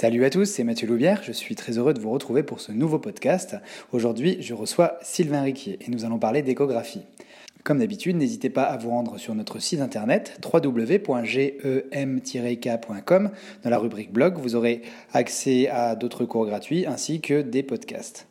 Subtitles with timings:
[0.00, 2.70] Salut à tous, c'est Mathieu Loubière, je suis très heureux de vous retrouver pour ce
[2.70, 3.56] nouveau podcast.
[3.90, 7.02] Aujourd'hui, je reçois Sylvain Riquier et nous allons parler d'échographie.
[7.64, 11.10] Comme d'habitude, n'hésitez pas à vous rendre sur notre site internet www.gem-k.com.
[13.64, 14.82] Dans la rubrique blog, vous aurez
[15.14, 18.28] accès à d'autres cours gratuits ainsi que des podcasts.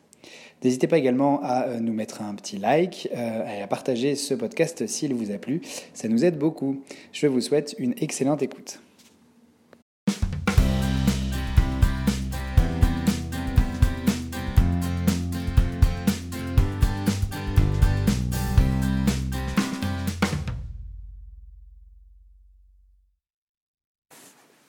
[0.64, 4.32] N'hésitez pas également à euh, nous mettre un petit like euh, et à partager ce
[4.32, 5.60] podcast s'il vous a plu.
[5.92, 6.82] Ça nous aide beaucoup.
[7.12, 8.80] Je vous souhaite une excellente écoute.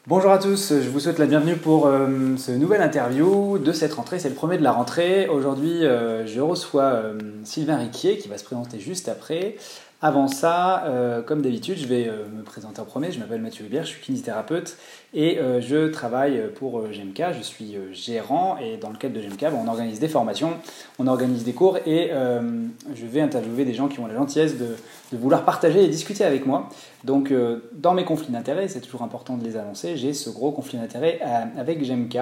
[0.10, 3.94] Bonjour à tous, je vous souhaite la bienvenue pour euh, ce nouvel interview de cette
[3.94, 4.18] rentrée.
[4.18, 5.28] C'est le premier de la rentrée.
[5.28, 9.56] Aujourd'hui, euh, je reçois euh, Sylvain Riquier qui va se présenter juste après.
[10.02, 13.12] Avant ça, euh, comme d'habitude, je vais euh, me présenter en premier.
[13.12, 14.78] Je m'appelle Mathieu Hubert, je suis kinésithérapeute
[15.14, 17.34] et euh, je travaille pour GMK.
[17.38, 20.54] Je suis gérant et dans le cadre de GMK, on organise des formations,
[21.00, 24.76] on organise des cours et je vais interviewer des gens qui ont la gentillesse de,
[25.12, 26.70] vouloir partager et discuter avec moi.
[27.04, 27.34] Donc,
[27.74, 31.20] dans mes conflits d'intérêts, c'est toujours important de les annoncer, j'ai ce gros conflit d'intérêts
[31.58, 32.20] avec GMK.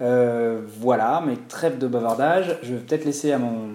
[0.00, 2.58] voilà, mais trêve de bavardage.
[2.62, 3.70] Je vais peut-être laisser à mon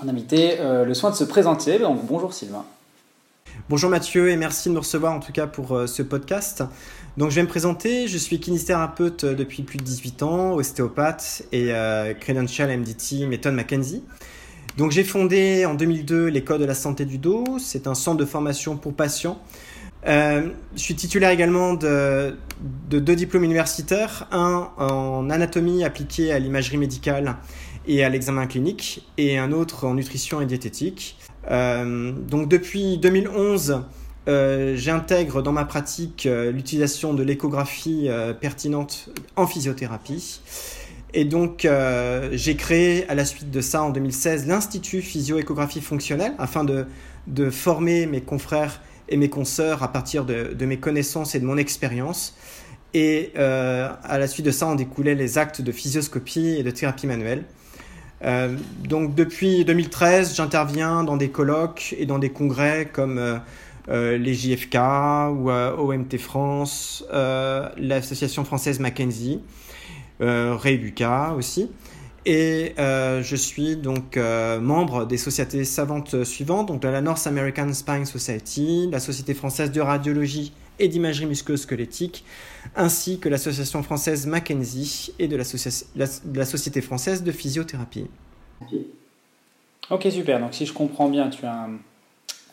[0.00, 1.78] on invité euh, le soin de se présenter.
[1.78, 2.64] Donc, bonjour Sylvain.
[3.68, 6.64] Bonjour Mathieu et merci de me recevoir en tout cas pour euh, ce podcast.
[7.18, 11.42] Donc je vais me présenter, je suis kinésithérapeute euh, depuis plus de 18 ans, ostéopathe
[11.52, 11.72] et
[12.20, 14.02] credential MDT méthode McKenzie.
[14.78, 18.24] Donc j'ai fondé en 2002 l'école de la santé du dos, c'est un centre de
[18.24, 19.38] formation pour patients.
[20.06, 22.36] je suis titulaire également de,
[22.88, 27.36] deux diplômes universitaires, un en anatomie appliquée à l'imagerie médicale
[27.86, 31.16] et à l'examen clinique, et un autre en nutrition et diététique.
[31.50, 33.82] Euh, donc depuis 2011,
[34.28, 38.08] euh, j'intègre dans ma pratique euh, l'utilisation de l'échographie
[38.40, 40.40] pertinente en physiothérapie.
[41.14, 41.68] Et donc,
[42.32, 46.86] j'ai créé à la suite de ça en 2016 l'Institut Physio-Échographie Fonctionnelle afin de,
[47.26, 51.44] de, former mes confrères et mes consoeurs à partir de, de mes connaissances et de
[51.44, 52.34] mon expérience.
[52.94, 57.06] Et à la suite de ça, on découlait les actes de physioscopie et de thérapie
[57.06, 57.44] manuelle.
[58.24, 58.56] Euh,
[58.88, 63.38] donc depuis 2013, j'interviens dans des colloques et dans des congrès comme euh,
[63.88, 64.76] euh, les JFK
[65.32, 69.40] ou OMT France, l'association française Mackenzie,
[70.20, 71.70] Rebuka aussi.
[72.24, 74.16] Et je suis donc
[74.60, 79.72] membre des sociétés savantes suivantes, donc de la North American Spine Society, la Société française
[79.72, 82.24] de radiologie et d'imagerie musculo-squelettique,
[82.76, 88.06] ainsi que l'Association française Mackenzie et de la, Société française de physiothérapie.
[89.90, 90.40] Ok, super.
[90.40, 91.78] Donc si je comprends bien, tu as un,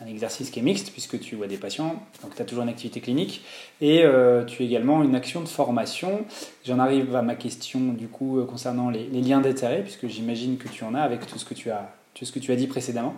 [0.07, 3.01] exercice qui est mixte puisque tu vois des patients, donc tu as toujours une activité
[3.01, 3.43] clinique
[3.81, 6.25] et euh, tu as également une action de formation.
[6.65, 10.69] J'en arrive à ma question du coup euh, concernant les, liens d'intérêt puisque j'imagine que
[10.69, 12.67] tu en as avec tout ce que tu as, tout ce que tu as dit
[12.67, 13.13] précédemment.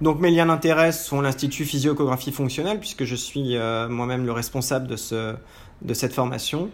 [0.00, 4.86] Donc mes liens d'intérêt sont l'Institut Physioéchographie Fonctionnelle, puisque je suis euh, moi-même le responsable
[4.86, 5.34] de, ce,
[5.82, 6.70] de cette formation.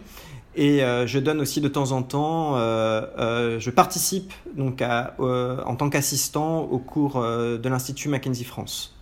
[0.55, 5.89] Et euh, je donne aussi de temps en temps, euh, je participe donc en tant
[5.89, 8.95] qu'assistant au cours de l'Institut Mackenzie France.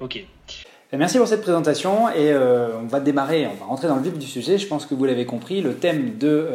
[0.00, 0.24] Ok.
[0.94, 4.26] Merci pour cette présentation et on va démarrer, on va rentrer dans le vif du
[4.26, 4.58] sujet.
[4.58, 6.48] Je pense que vous l'avez compris, le thème de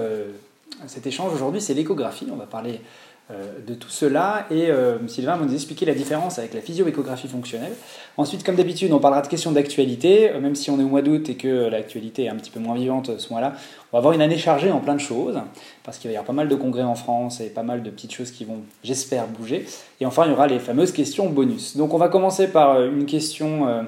[0.85, 2.27] cet échange aujourd'hui, c'est l'échographie.
[2.31, 2.81] On va parler
[3.29, 4.45] de tout cela.
[4.49, 7.73] Et euh, Sylvain va nous expliquer la différence avec la physio-échographie fonctionnelle.
[8.15, 10.31] Ensuite, comme d'habitude, on parlera de questions d'actualité.
[10.31, 12.61] Euh, même si on est au mois d'août et que l'actualité est un petit peu
[12.61, 13.53] moins vivante ce mois-là,
[13.91, 15.39] on va avoir une année chargée en plein de choses,
[15.83, 17.89] parce qu'il va y avoir pas mal de congrès en France et pas mal de
[17.89, 19.65] petites choses qui vont, j'espère, bouger.
[19.99, 21.75] Et enfin, il y aura les fameuses questions bonus.
[21.75, 23.85] Donc on va commencer par une question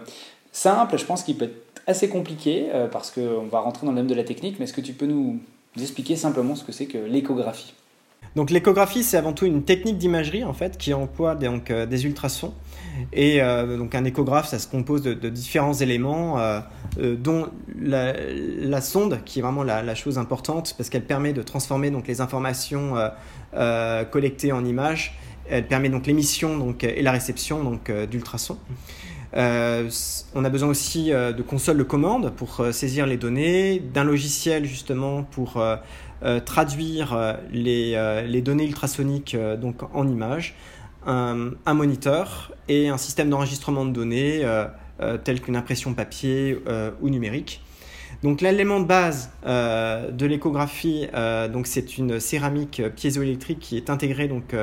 [0.52, 4.08] simple, je pense qu'il peut être assez compliqué, parce qu'on va rentrer dans le thème
[4.08, 5.40] de la technique, mais est-ce que tu peux nous
[5.78, 7.74] expliquer simplement ce que c'est que l'échographie?
[8.36, 12.06] Donc l'échographie, c'est avant tout une technique d'imagerie en fait qui emploie donc, euh, des
[12.06, 12.54] ultrasons.
[13.14, 16.60] Et euh, donc un échographe, ça se compose de, différents éléments, euh,
[16.98, 17.48] dont
[17.80, 22.22] la, sonde, qui est vraiment la, chose importante parce qu'elle permet de transformer donc les
[22.22, 22.96] informations
[24.12, 25.18] collectées en images.
[25.50, 27.80] Elle permet donc l'émission et la réception
[28.10, 28.58] d'ultrasons.
[29.34, 35.24] on a besoin aussi de consoles de commande pour saisir les données, d'un logiciel justement
[35.24, 35.62] pour
[36.46, 40.56] traduire euh, euh, les, données ultrasoniques donc en images,
[41.06, 44.46] un, moniteur et un système d'enregistrement de données
[45.24, 46.58] tel qu'une impression papier
[47.02, 47.62] ou numérique.
[48.22, 51.08] Donc l'élément de base de l'échographie,
[51.52, 54.54] donc c'est une céramique piézoélectrique qui est intégrée donc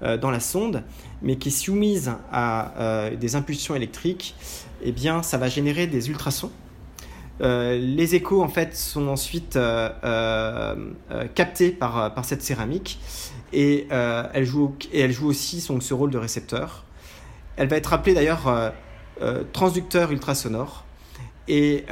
[0.00, 0.82] dans la sonde,
[1.22, 4.34] mais qui est soumise à des impulsions électriques.
[4.82, 6.50] Eh bien, ça va générer des ultrasons
[7.40, 9.58] les échos en fait sont ensuite
[11.34, 13.00] captés par, par cette céramique
[13.52, 16.84] et, elle, joue, et elle joue aussi ce rôle de récepteur.
[17.56, 18.72] Elle va être appelée d'ailleurs
[19.52, 20.84] transducteur ultrasonore.
[21.48, 21.84] Et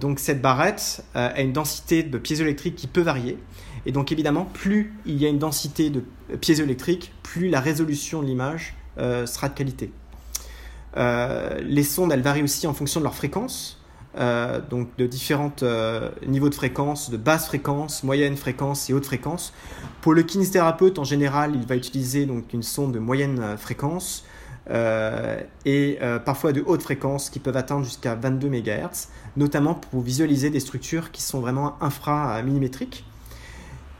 [0.00, 3.38] donc cette barrette a une densité de piézoélectrique qui peut varier.
[3.86, 6.02] Et donc évidemment, plus il y a une densité de
[6.40, 9.92] piézoélectrique, plus la résolution de l'image euh, sera de qualité.
[10.96, 13.75] Euh, les sondes, elles varient aussi en fonction de leur fréquence,
[14.18, 15.52] euh, donc de différents
[16.26, 19.52] niveaux de fréquence, de basse fréquence, moyenne fréquence et haute fréquence.
[20.00, 24.24] Pour le kinésithérapeute, en général, il va utiliser donc une sonde de moyenne fréquence
[25.64, 30.60] et parfois de haute fréquence qui peuvent atteindre jusqu'à 22 MHz, notamment pour visualiser des
[30.60, 33.04] structures qui sont vraiment inframillimétriques.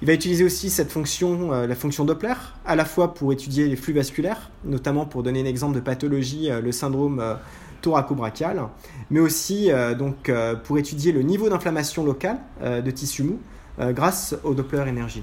[0.03, 2.35] Il va utiliser aussi cette fonction, euh, la fonction Doppler,
[2.67, 6.51] à la fois pour étudier les flux vasculaires, notamment pour donner un exemple de pathologie,
[6.51, 7.39] euh, le syndrome
[7.77, 8.63] euh, thoracobrachial,
[9.11, 10.31] mais aussi donc,
[10.65, 13.39] pour étudier le niveau d'inflammation locale de tissu mou
[13.79, 15.23] grâce au Doppler énergie.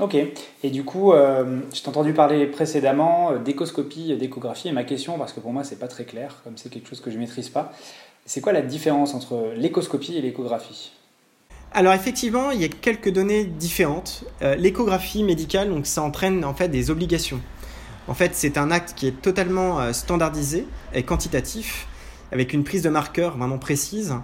[0.00, 5.32] Ok, et du coup, je t'ai entendu parler précédemment d'écoscopie, d'échographie, et ma question, parce
[5.32, 7.72] que pour moi c'est pas très clair, comme c'est quelque chose que je maîtrise pas,
[8.26, 10.92] c'est quoi la différence entre l'échoscopie et l'échographie?
[11.76, 14.24] Alors effectivement, il y a quelques données différentes.
[14.42, 17.40] Euh, l'échographie médicale, donc ça entraîne en fait des obligations.
[18.06, 21.86] En fait, c'est un acte qui est totalement euh, standardisé et quantitatif,
[22.32, 24.14] avec une prise de marqueur vraiment précise,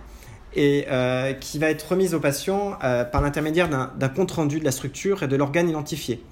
[0.55, 2.77] et euh, qui va être remise au patient
[3.13, 6.25] par l'intermédiaire d'un compte rendu de la structure et de l'organe identifié.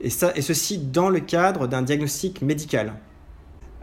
[0.00, 2.92] Et ceci dans le cadre d'un diagnostic médical.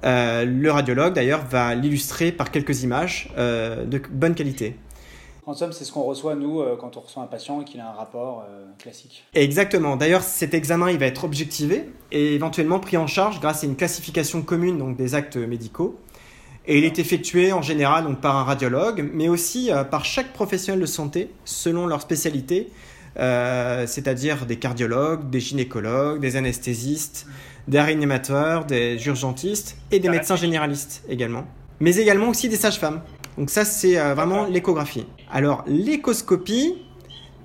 [0.04, 4.78] le radiologue, d'ailleurs, va l'illustrer par quelques images de bonne qualité.
[5.46, 7.82] En somme, c'est ce qu'on reçoit, nous, euh, quand on reçoit un patient et qu'il
[7.82, 9.26] a un rapport euh, classique.
[9.34, 9.98] Exactement.
[9.98, 13.76] D'ailleurs, cet examen, il va être objectivé et éventuellement pris en charge grâce à une
[13.76, 16.00] classification commune donc, des actes médicaux.
[16.66, 20.32] Et il est effectué en général donc, par un radiologue, mais aussi euh, par chaque
[20.32, 22.70] professionnel de santé selon leur spécialité,
[23.16, 27.28] c'est-à-dire des cardiologues, des gynécologues, des anesthésistes,
[27.68, 31.46] des réanimateurs, des urgentistes et des médecins généralistes également.
[31.80, 33.02] Mais également aussi des sages-femmes.
[33.38, 35.06] Donc ça, c'est vraiment l'échographie.
[35.32, 36.76] Alors l'échoscopie,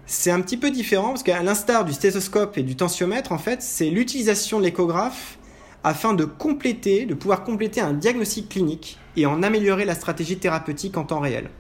[0.06, 3.62] c'est un petit peu différent parce qu'à l'instar du stéthoscope et du tensiomètre, en fait,
[3.62, 5.38] c'est l'utilisation de l'échographe
[5.84, 10.96] afin de compléter, de pouvoir compléter un diagnostic clinique et en améliorer la stratégie thérapeutique
[10.96, 11.50] en temps réel.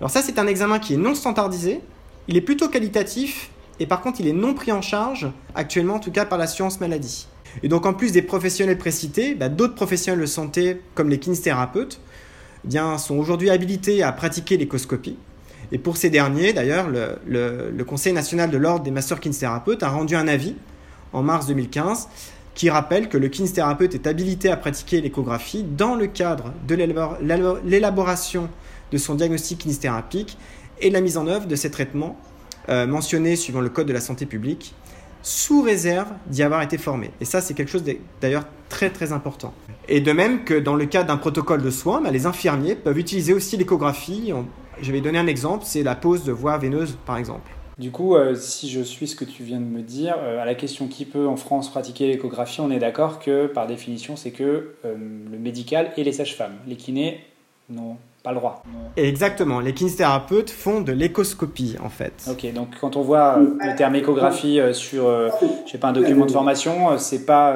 [0.00, 1.80] Alors ça, c'est un examen qui est non standardisé,
[2.28, 3.50] il est plutôt qualitatif
[3.80, 6.80] et par contre, il est non pris en charge actuellement, en tout cas par l'assurance
[6.80, 7.26] maladie.
[7.62, 12.00] Et donc, en plus des professionnels précités, bah, d'autres professionnels de santé, comme les kinésithérapeutes,
[12.98, 15.16] sont aujourd'hui habilités à pratiquer l'échoscopie.
[15.72, 20.16] Et pour ces derniers, d'ailleurs, le, Conseil national de l'ordre des masseurs kinésithérapeutes a rendu
[20.16, 20.54] un avis
[21.12, 22.08] en mars 2015
[22.54, 26.74] qui rappelle que le kinésithérapeute est habilité à pratiquer l'échographie dans le cadre de
[27.64, 28.48] l'élaboration
[28.92, 30.38] de son diagnostic kinésithérapique
[30.80, 32.16] et la mise en œuvre de ces traitements
[32.68, 34.74] euh, mentionnés suivant le Code de la santé publique,
[35.24, 37.10] sous réserve d'y avoir été formé.
[37.20, 37.82] Et ça, c'est quelque chose
[38.20, 39.52] d'ailleurs très très important.
[39.88, 42.98] Et de même que dans le cadre d'un protocole de soins, bah, les infirmiers peuvent
[42.98, 44.32] utiliser aussi l'échographie
[44.80, 47.50] je vais donner un exemple, c'est la pose de voie veineuse par exemple.
[47.78, 50.44] Du coup, euh, si je suis ce que tu viens de me dire, euh, à
[50.44, 54.30] la question qui peut en France pratiquer l'échographie, on est d'accord que par définition, c'est
[54.30, 54.94] que euh,
[55.30, 56.54] le médical et les sages-femmes.
[56.68, 57.20] Les kinés
[57.68, 58.64] n'ont pas le droit.
[58.96, 62.26] Exactement, les kinésithérapeutes font de l'échoscopie en fait.
[62.28, 65.04] Ok, donc quand on voit le terme échographie sur,
[65.66, 67.54] je sais pas, un document de formation, c'est pas,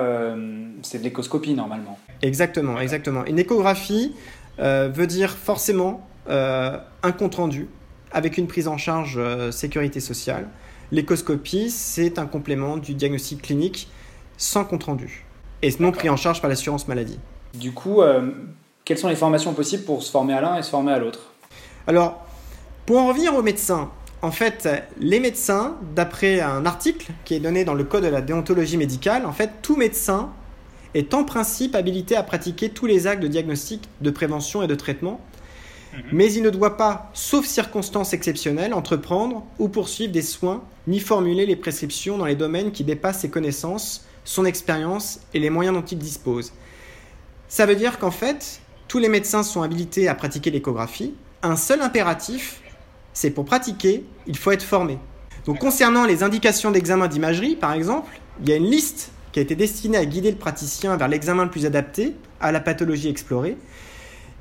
[0.82, 1.98] c'est de l'échoscopie normalement.
[2.22, 3.25] Exactement, exactement.
[3.25, 4.14] Une échographie
[4.58, 7.68] veut dire forcément euh, un compte-rendu
[8.12, 10.48] avec une prise en charge euh, sécurité sociale.
[10.92, 13.88] L'échoscopie, c'est un complément du diagnostic clinique
[14.37, 15.25] sans compte-rendu
[15.62, 17.18] et non pris en charge par l'assurance maladie.
[17.54, 18.30] Du coup, euh,
[18.88, 21.21] quelles sont les formations possibles pour se former à l'un et se former à l'autre
[21.87, 22.26] Alors,
[22.87, 23.90] pour en revenir aux médecins,
[24.23, 24.66] en fait,
[24.99, 29.26] les médecins, d'après un article qui est donné dans le Code de la déontologie médicale,
[29.26, 30.30] en fait, tout médecin
[30.95, 34.75] est en principe habilité à pratiquer tous les actes de diagnostic, de prévention et de
[34.75, 35.21] traitement
[35.92, 36.02] Mhm.
[36.12, 41.47] mais il ne doit pas, sauf circonstances exceptionnelles, entreprendre ou poursuivre des soins, ni formuler
[41.47, 45.85] les prescriptions dans les domaines qui dépassent ses connaissances, son expérience et les moyens dont
[45.85, 46.52] il dispose.
[47.49, 51.14] Ça veut dire qu'en fait, tous les médecins sont habilités à pratiquer l'échographie.
[51.42, 52.62] Un seul impératif,
[53.12, 54.99] c'est pour pratiquer, il faut être formé.
[55.45, 59.42] Donc concernant les indications d'examen d'imagerie, par exemple, il y a une liste qui a
[59.42, 63.59] été destinée à guider le praticien vers l'examen le plus adapté à la pathologie explorée.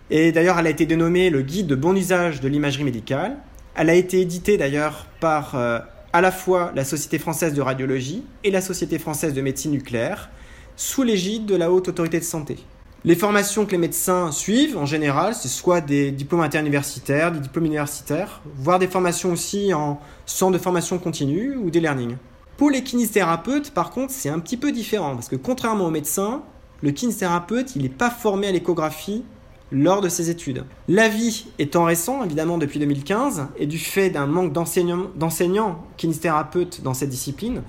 [0.10, 3.38] Et d'ailleurs, elle a été dénommée le guide de bon usage de l'imagerie médicale.
[3.76, 5.80] Elle a été éditée d'ailleurs par euh,
[6.14, 10.30] à la fois la Société française de radiologie et la Société française de médecine nucléaire,
[10.78, 12.58] sous l'égide de la Haute Autorité de Santé.
[13.06, 17.66] Les formations que les médecins suivent, en général, c'est soit des diplômes interuniversitaires, des diplômes
[17.66, 22.18] universitaires, voire des formations aussi en centre de formation continue ou des learning.
[22.58, 26.42] Pour les kinésithérapeutes, par contre, c'est un petit peu différent, parce que contrairement aux médecins,
[26.82, 29.24] le kinésithérapeute, il n'est pas formé à l'échographie
[29.72, 30.66] lors de ses études.
[30.88, 37.10] L'avis étant récent, évidemment depuis 2015, et du fait d'un manque d'enseignants kinésithérapeutes dans cette
[37.10, 37.62] discipline,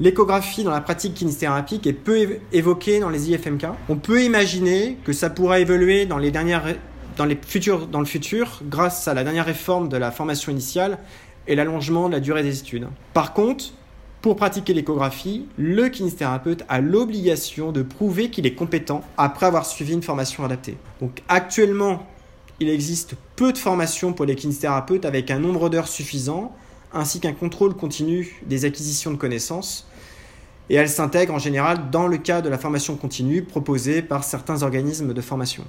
[0.00, 3.66] l'échographie dans la pratique kinésithérapique est peu évoquée dans les IFMK.
[3.88, 6.64] On peut imaginer que ça pourra évoluer dans, les dernières,
[7.16, 7.26] dans,
[7.90, 10.98] dans le futur grâce à la dernière réforme de la formation initiale
[11.46, 12.88] et l'allongement de la durée des études.
[13.14, 13.72] Par contre,
[14.22, 19.94] pour pratiquer l'échographie, le kinésithérapeute a l'obligation de prouver qu'il est compétent après avoir suivi
[19.94, 20.76] une formation adaptée.
[21.00, 22.06] Donc actuellement,
[22.60, 26.54] il existe peu de formations pour les kinésithérapeutes avec un nombre d'heures suffisant,
[26.94, 29.86] ainsi qu'un contrôle continu des acquisitions de connaissances.
[30.70, 34.62] Et elles s'intègrent en général dans le cas de la formation continue proposée par certains
[34.62, 35.64] organismes de formation.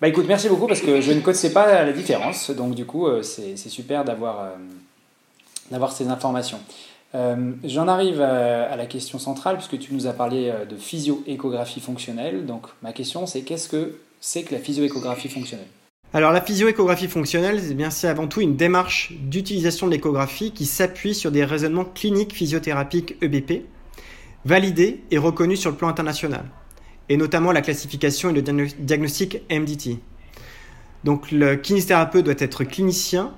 [0.00, 3.08] Bah écoute, merci beaucoup parce que je ne connaissais pas la différence, donc du coup
[3.08, 4.52] euh, c'est super d'avoir
[5.72, 6.60] euh, ces informations.
[7.16, 12.46] Euh, j'en arrive à, la question centrale, puisque tu nous as parlé de physio-échographie fonctionnelle.
[12.46, 15.66] Donc ma question, c'est qu'est-ce que c'est que la physio-échographie fonctionnelle?
[16.14, 20.64] Alors la physio-échographie fonctionnelle, c'est bien c'est avant tout une démarche d'utilisation de l'échographie qui
[20.64, 23.66] s'appuie sur des raisonnements cliniques physiothérapiques EBP,
[24.46, 26.46] validés et reconnus sur le plan international,
[27.10, 28.42] et notamment la classification et le
[28.78, 29.98] diagnostic MDT.
[31.04, 33.34] Donc le kinésithérapeute doit être clinicien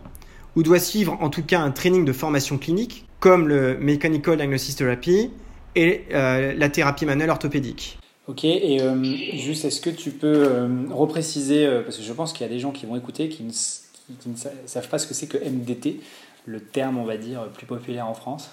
[0.55, 4.77] ou doit suivre en tout cas un training de formation clinique comme le Mechanical Diagnosis
[4.77, 5.31] Therapy
[5.75, 8.00] et euh, la thérapie manuelle orthopédique.
[8.31, 9.03] Ok, et euh,
[9.35, 12.61] juste, est-ce que tu peux euh, repréciser, parce que je pense qu'il y a des
[12.61, 13.51] gens qui vont écouter qui ne,
[14.67, 16.01] savent pas ce que c'est que MDT,
[16.47, 18.51] le terme, on va dire, plus populaire en France?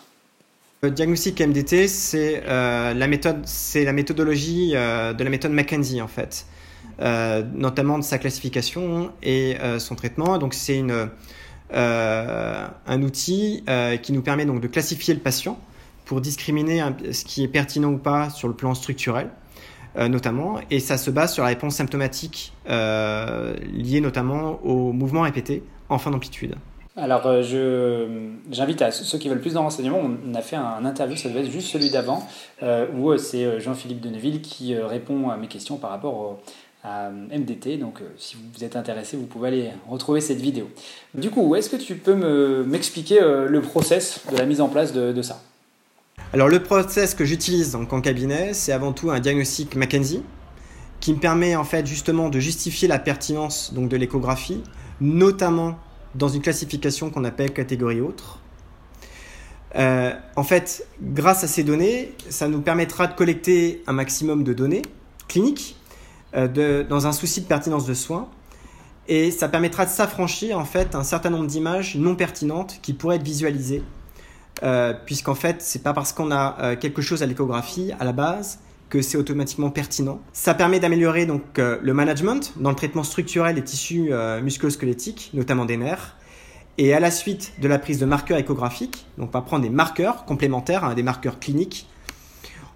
[0.82, 3.08] Le diagnostic MDT, c'est la la
[3.94, 6.46] méthodologie de la méthode McKenzie en fait,
[7.56, 10.38] notamment de sa classification et son traitement.
[10.38, 11.10] Donc c'est une
[11.74, 15.60] euh, un outil euh, qui nous permet donc de classifier le patient
[16.06, 16.82] pour discriminer
[17.12, 19.30] ce qui est pertinent ou pas sur le plan structurel.
[19.98, 25.64] Euh, notamment, et ça se base sur la réponse symptomatique liée notamment au mouvement répété
[25.90, 26.56] en fin d'amplitude.
[26.96, 27.24] Alors,
[28.52, 31.42] j'invite à ceux qui veulent plus de renseignements, on a fait un interview, ça devait
[31.42, 32.28] être juste celui d'avant,
[32.96, 36.40] où c'est Jean-Philippe Deneville qui répond à mes questions par rapport
[36.84, 37.78] à MDT.
[37.78, 40.70] Donc, euh, si vous êtes intéressé, vous pouvez aller retrouver cette vidéo.
[41.14, 44.94] Du coup, est-ce que tu peux m'expliquer euh, le process de la mise en place
[44.94, 45.42] de, ça?
[46.34, 50.24] Alors, le process que j'utilise en cabinet, c'est avant tout un diagnostic McKenzie
[51.00, 54.62] qui me permet en fait justement de justifier la pertinence donc, de l'échographie,
[55.00, 55.80] notamment
[56.16, 58.40] dans une classification qu'on appelle catégorie autre.
[59.76, 64.52] Euh, en fait, grâce à ces données, ça nous permettra de collecter un maximum de
[64.52, 64.82] données
[65.30, 65.78] cliniques
[66.36, 68.28] euh, dans un souci de pertinence de soins.
[69.08, 73.16] Et ça permettra de s'affranchir en fait un certain nombre d'images non pertinentes qui pourraient
[73.16, 73.82] être visualisées.
[74.64, 78.12] Euh, puisqu'en fait, c'est pas parce qu'on a euh, quelque chose à l'échographie à la
[78.12, 78.60] base
[78.90, 80.20] que c'est automatiquement pertinent.
[80.32, 85.76] Ça permet d'améliorer donc le management dans le traitement structurel des tissus musculo-squelettiques, notamment des
[85.76, 86.16] nerfs.
[86.78, 89.70] Et à la suite de la prise de marqueurs échographiques, donc on va prendre des
[89.70, 91.90] marqueurs complémentaires, hein, des marqueurs cliniques,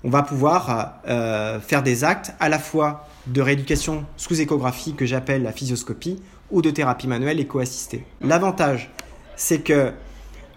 [0.03, 5.43] on va pouvoir faire des actes à la fois de rééducation sous échographie que j'appelle
[5.43, 8.03] la physioscopie ou de thérapie manuelle éco-assistée.
[8.21, 8.91] L'avantage,
[9.35, 9.91] c'est que,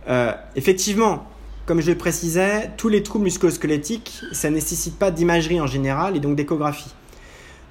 [0.08, 1.26] euh, effectivement,
[1.66, 6.16] comme je le précisais, tous les troubles musculosquelettiques, ça ne nécessite pas d'imagerie en général
[6.16, 6.94] et donc d'échographie.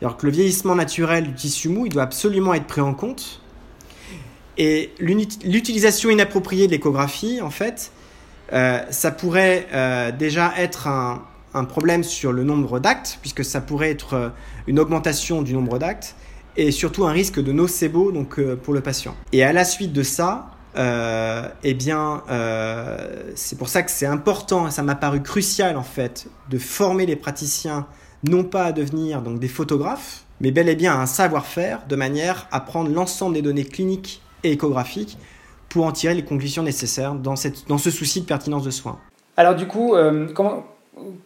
[0.01, 3.41] Alors que le vieillissement naturel du tissu mou, il doit absolument être pris en compte.
[4.57, 7.91] Et l'utilisation inappropriée de l'échographie, en fait,
[8.51, 11.23] euh, ça pourrait euh, déjà être un,
[11.69, 14.31] problème sur le nombre d'actes, puisque ça pourrait être
[14.65, 16.15] une augmentation du nombre d'actes,
[16.57, 19.15] et surtout un risque de nocebo donc, pour le patient.
[19.33, 22.23] Et à la suite de ça, euh, eh bien,
[23.35, 27.15] c'est pour ça que c'est important, ça m'a paru crucial en fait, de former les
[27.15, 27.87] praticiens
[28.23, 31.95] non pas à devenir donc des photographes, mais bel et bien à un savoir-faire de
[31.95, 35.17] manière à prendre l'ensemble des données cliniques et échographiques
[35.69, 38.99] pour en tirer les conclusions nécessaires dans, cette, dans ce souci de pertinence de soins.
[39.35, 39.95] Alors du coup,
[40.33, 40.63] comment,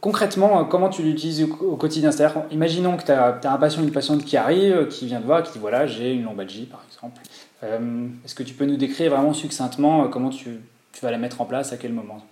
[0.02, 2.12] concrètement, comment tu l'utilises au quotidien?
[2.12, 5.44] C'est-à-dire, imaginons que tu as, un patient, une patiente qui arrive, qui vient te voir,
[5.44, 7.22] qui dit voilà, j'ai une lombalgie par exemple.
[7.64, 10.60] Euh, est-ce que tu peux nous décrire vraiment succinctement euh, comment tu,
[11.02, 12.24] vas la mettre en place, à quel moment?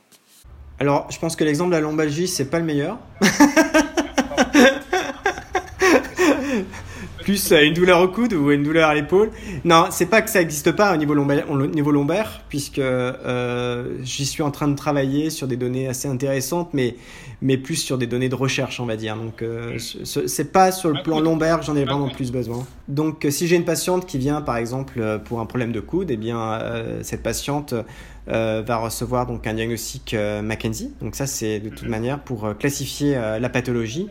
[0.79, 2.97] Alors, je pense que l'exemple de la lombalgie, c'est pas le meilleur.
[7.25, 9.31] plus une douleur au coude ou une douleur à l'épaule.
[9.63, 13.97] Non, c'est pas que ça n'existe pas au niveau lombaire, au niveau lombaire puisque euh,
[14.03, 16.95] j'y suis en train de travailler sur des données assez intéressantes, mais,
[17.41, 19.17] mais plus sur des données de recherche, on va dire.
[19.17, 22.63] Donc, euh, c'est pas sur le plan lombaire j'en ai vraiment plus besoin.
[22.87, 26.17] Donc, si j'ai une patiente qui vient, par exemple, pour un problème de coude, eh
[26.17, 26.59] bien,
[27.01, 27.73] cette patiente
[28.27, 30.93] va recevoir donc un diagnostic Mackenzie.
[31.01, 34.09] Donc, ça, c'est de toute manière pour classifier la pathologie.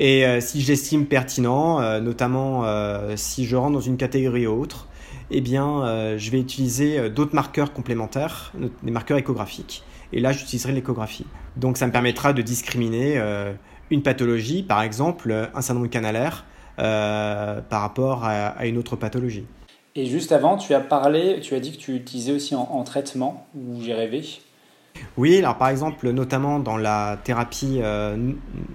[0.00, 4.88] Et euh, si j'estime pertinent, euh, notamment euh, si je rentre dans une catégorie autre,
[5.30, 8.52] eh bien, je vais utiliser d'autres marqueurs complémentaires,
[8.82, 9.84] des marqueurs échographiques.
[10.12, 11.24] Et là, j'utiliserai l'échographie.
[11.56, 13.22] Donc, ça me permettra de discriminer
[13.90, 19.44] une pathologie, par exemple un syndrome canalaire, par rapport à, une autre pathologie.
[19.94, 23.46] Et juste avant, tu as parlé, tu as dit que tu utilisais aussi en traitement,
[23.54, 24.24] ou j'ai rêvé.
[25.16, 28.16] Oui, alors par exemple, notamment dans la thérapie euh,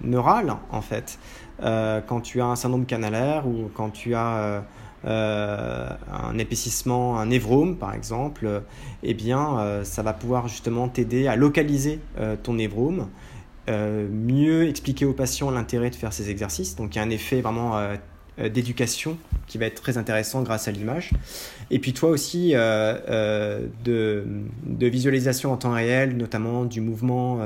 [0.03, 1.17] neurale, en fait,
[1.63, 4.63] euh, quand tu as un syndrome canalaire ou quand tu as
[5.05, 8.61] euh, un épaississement, un névrome par exemple,
[9.03, 11.99] eh bien, ça va pouvoir justement t'aider à localiser
[12.43, 13.07] ton névrome,
[13.67, 16.75] mieux expliquer aux patients l'intérêt de faire ces exercices.
[16.75, 17.79] Donc, il y a un effet vraiment
[18.37, 19.17] d'éducation
[19.47, 21.11] qui va être très intéressant grâce à l'image.
[21.71, 24.25] Et puis toi aussi euh, euh, de,
[24.65, 27.39] de, visualisation en temps réel, notamment du mouvement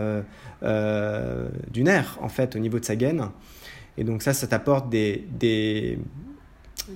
[0.62, 3.30] du nerf en fait au niveau de sa gaine.
[3.98, 6.00] Et donc ça, ça t'apporte des, des,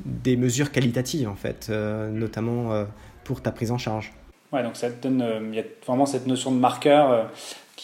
[0.05, 2.86] des, mesures qualitatives en fait, notamment
[3.24, 4.13] pour ta prise en charge.
[4.51, 7.29] Ouais, donc ça te donne, il y a vraiment cette notion de marqueur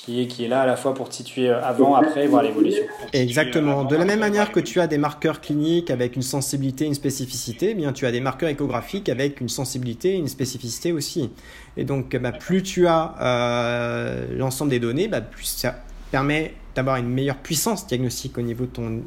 [0.06, 2.84] qui est, là à la fois pour te situer euh, avant, après, voir l'évolution.
[3.14, 3.84] Exactement.
[3.84, 7.72] De la même manière que tu as des marqueurs cliniques avec une sensibilité, une spécificité,
[7.72, 11.30] eh bien tu as des marqueurs échographiques avec une sensibilité, une spécificité aussi.
[11.78, 15.76] Et donc, bah, plus tu as euh, l'ensemble des données, bah, plus ça
[16.12, 19.02] permet d'avoir une meilleure puissance diagnostique au niveau de ton,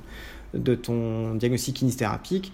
[0.55, 2.53] de ton diagnostic kinésithérapique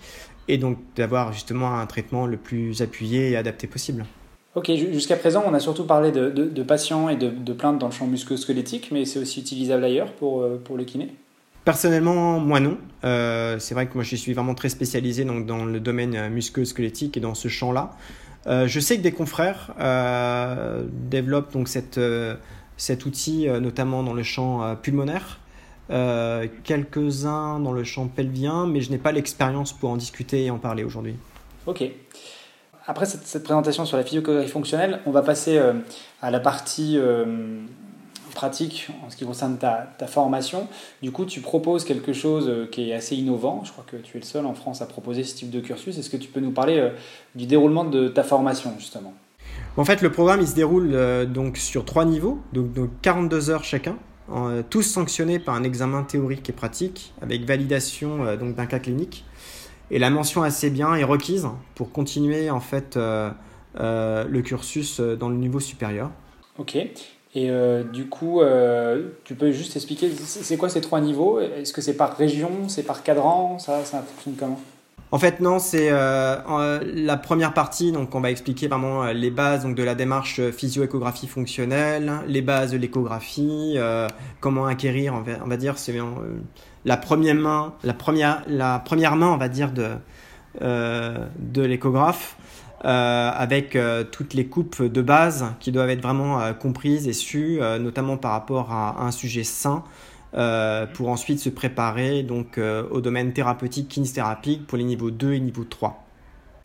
[0.48, 4.06] et donc d'avoir justement un traitement le plus appuyé et adapté possible.
[4.54, 8.06] Ok, jusqu'à présent, on a surtout parlé de, patients et de, plaintes dans le champ
[8.06, 11.14] musculo-squelettique, mais c'est aussi utilisable ailleurs pour, euh, pour le kiné?
[11.64, 12.78] Personnellement, moi non.
[13.04, 16.30] Euh, c'est vrai que moi je suis vraiment très spécialisé donc, dans le domaine euh,
[16.30, 17.90] musculo-squelettique et dans ce champ-là.
[18.46, 19.74] je sais que des confrères
[20.90, 22.00] développent donc cette,
[22.78, 25.40] cet outil, notamment dans le champ pulmonaire,
[26.64, 30.58] quelques-uns dans le champ pelvien, mais je n'ai pas l'expérience pour en discuter et en
[30.58, 31.16] parler aujourd'hui.
[31.66, 31.84] Ok.
[32.88, 35.74] Après cette, présentation sur la physiographie fonctionnelle, on va passer euh,
[36.22, 37.60] à la partie euh,
[38.34, 40.66] pratique en ce qui concerne ta, formation.
[41.02, 43.60] Du coup, tu proposes quelque chose euh, qui est assez innovant.
[43.62, 45.98] Je crois que tu es le seul en France à proposer ce type de cursus.
[45.98, 46.90] Est-ce que tu peux nous parler
[47.34, 49.12] du déroulement de ta formation, justement?
[49.76, 50.96] En fait, le programme il se déroule
[51.26, 53.96] donc sur trois niveaux, donc, 42 heures chacun.
[54.70, 59.24] tous sanctionnés par un examen théorique et pratique avec validation donc d'un cas clinique.
[59.90, 63.30] Et la mention assez bien est requise pour continuer en fait euh,
[63.80, 66.10] euh, le cursus euh, dans le niveau supérieur.
[66.58, 66.76] Ok.
[67.34, 67.50] Et
[67.92, 68.40] du coup,
[69.22, 71.38] tu peux juste expliquer, c'est quoi ces trois niveaux?
[71.38, 73.60] Est-ce que c'est par région, c'est par cadran?
[73.60, 74.60] Ça, ça fonctionne comment?
[75.12, 77.92] En fait, non, c'est la première partie.
[77.92, 82.72] Donc, on va expliquer vraiment les bases donc, de la démarche physio-échographie fonctionnelle, les bases
[82.72, 83.76] de l'échographie,
[84.40, 85.94] comment acquérir, on va, on va dire, c'est
[86.84, 89.90] la première main, la première, la première main, on va dire, de,
[90.62, 92.36] euh, de l'échographe,
[92.84, 97.60] euh, avec euh, toutes les coupes de base qui doivent être vraiment comprises et sues,
[97.80, 99.84] notamment par rapport à, un sujet sain,
[100.94, 105.64] pour ensuite se préparer donc au domaine thérapeutique, kinésithérapique pour les niveaux 2 et niveau
[105.64, 106.04] 3.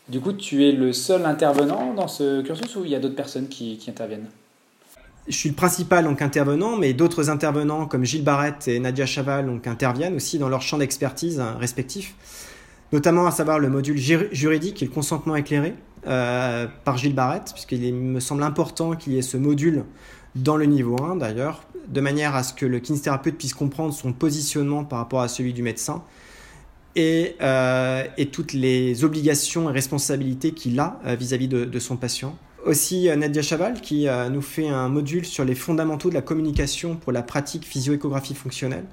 [0.10, 3.16] Du coup, tu es le seul intervenant dans ce cursus ou il y a d'autres
[3.16, 4.28] personnes qui interviennent?
[5.28, 9.46] Je suis le principal donc intervenant, mais d'autres intervenants comme Gilles Barrette et Nadia Chaval
[9.46, 12.16] donc interviennent aussi dans leur champ d'expertise hein, respectif,
[12.92, 15.76] notamment à savoir le module juridique et le consentement éclairé
[16.08, 19.86] euh, par Gilles Barrette, puisqu'il me semble important qu'il y ait ce module
[20.36, 24.12] dans le niveau 1 d'ailleurs, de manière à ce que le kinésithérapeute puisse comprendre son
[24.12, 26.04] positionnement par rapport à celui du médecin
[26.96, 33.10] et, euh, toutes les obligations et responsabilités qu'il a euh, vis-à-vis de son patient aussi
[33.10, 36.96] euh, Nadia Chaval qui euh, nous fait un module sur les fondamentaux de la communication
[36.96, 38.86] pour la pratique physio-échographie fonctionnelle.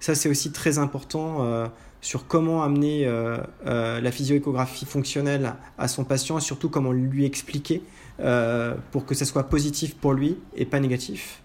[0.00, 1.66] Ça, c'est aussi très important euh,
[2.00, 3.06] sur comment amener
[3.64, 7.82] la physio-échographie fonctionnelle à son patient et surtout comment lui expliquer
[8.90, 11.40] pour que ça soit positif pour lui et pas négatif.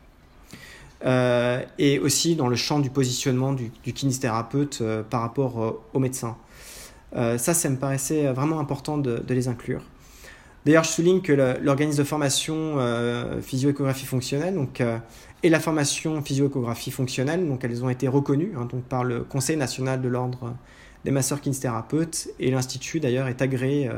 [1.05, 6.35] et aussi dans le champ du positionnement du, du kinésithérapeute par rapport au médecin.
[7.13, 9.81] ça, ça me paraissait vraiment important de les inclure.
[10.69, 14.99] D'ailleurs, je souligne que l'organisme de formation euh, physio-échographie fonctionnelle donc, euh,
[15.41, 19.57] et la formation physio-échographie fonctionnelle, donc elles ont été reconnues hein, donc, par le Conseil
[19.57, 20.53] national de l'ordre
[21.05, 23.89] des masseurs kinésithérapeutes et l'Institut d'ailleurs est agréé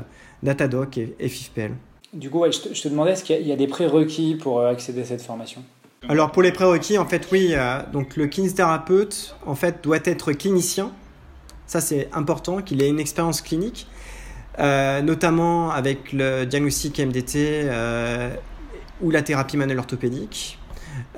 [0.44, 1.74] Datadoc et, FIFPL.
[2.14, 5.24] Du coup, je, te, demandais, est-ce qu'il y, a des prérequis pour accéder à cette
[5.24, 5.62] formation?
[6.08, 7.54] Alors pour les prérequis, en fait, oui.
[7.92, 10.94] donc le kinésithérapeute, en fait, doit être clinicien.
[11.68, 13.88] Ça, c'est important qu'il ait une expérience clinique.
[14.60, 18.36] Euh, notamment avec le diagnostic MDT euh,
[19.02, 20.60] ou la thérapie manuelle orthopédique.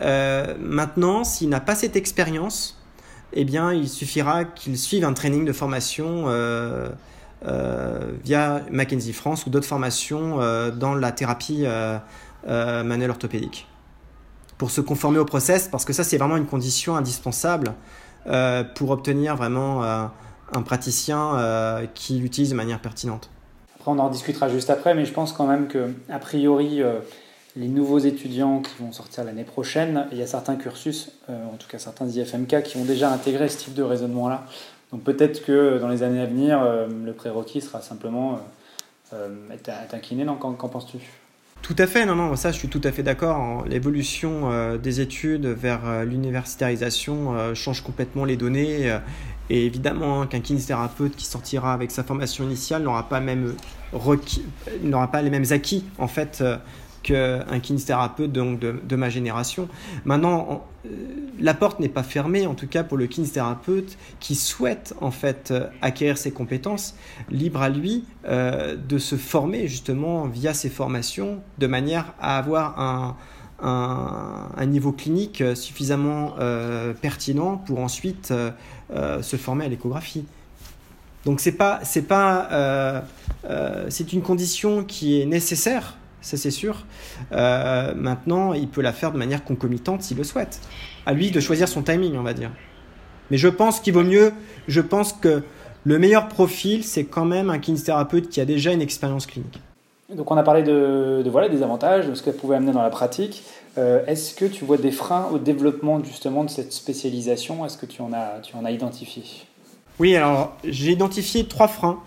[0.02, 2.80] Euh, maintenant, s'il n'a pas cette expérience,
[3.34, 6.26] eh bien, il suffira qu'il suive un training de formation
[8.24, 10.38] via Mackenzie France ou d'autres formations
[10.69, 11.65] dans la thérapie
[12.46, 13.67] manuelle orthopédique
[14.60, 17.74] pour se conformer au process, parce que ça, c'est vraiment une condition indispensable
[18.76, 20.12] pour obtenir vraiment
[20.54, 23.30] un praticien euh, qui l'utilise de manière pertinente.
[23.76, 27.00] Après, on en discutera juste après, mais je pense quand même que, a priori, euh,
[27.56, 31.58] les nouveaux étudiants qui vont sortir l'année prochaine, il y a certains cursus, euh, en
[31.58, 34.46] tout cas certains IFMK, qui ont déjà intégré ce type de raisonnement-là.
[34.92, 38.38] Donc peut-être que dans les années à venir, le prérequis sera simplement
[39.52, 39.72] être.
[40.13, 41.00] Non, qu'en penses-tu?
[41.63, 43.66] Tout à fait, non, non, ça je suis tout à fait d'accord.
[43.66, 48.96] L'évolution des études vers l'universitarisation change complètement les données
[49.54, 55.30] et évidemment, hein, qu'un kinésithérapeute qui sortira avec sa formation initiale n'aura pas, pas les
[55.30, 56.58] mêmes acquis en fait euh,
[57.04, 59.70] qu'un kinésithérapeute de, ma génération.
[60.06, 60.89] Maintenant, euh,
[61.39, 65.52] la porte n'est pas fermée, en tout cas pour le kinésithérapeute qui souhaite en fait
[65.52, 66.96] euh, acquérir ses compétences,
[67.30, 73.16] libre à lui de se former justement via ses formations de manière à avoir
[73.63, 78.34] un, niveau clinique euh, suffisamment euh, pertinent pour ensuite
[78.93, 80.25] euh, se former à l'échographie.
[81.25, 83.03] Donc c'est pas c'est pas
[83.89, 86.86] c'est une condition qui est nécessaire, ça c'est sûr.
[87.32, 90.60] maintenant, il peut la faire de manière concomitante s'il le souhaite.
[91.06, 92.51] À lui de choisir son timing, on va dire.
[93.32, 94.34] Mais je pense qu'il vaut mieux.
[94.67, 95.43] Je pense que
[95.86, 99.60] le meilleur profil, c'est quand même un kinésithérapeute qui a déjà une expérience clinique.
[100.10, 102.89] Donc on a parlé de, voilà, des avantages, de ce qu'elle pouvait amener dans la
[102.89, 103.44] pratique.
[103.78, 107.66] Euh, est-ce que tu vois des freins au développement justement de cette spécialisation?
[107.66, 109.24] Est-ce que tu en as, tu en as identifié?
[110.00, 112.00] Oui, alors j'ai identifié trois freins.